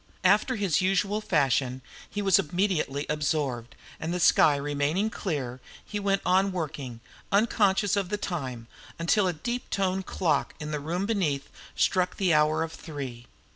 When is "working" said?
6.51-7.01